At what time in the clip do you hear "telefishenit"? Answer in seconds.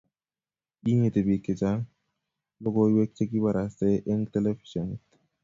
4.33-5.01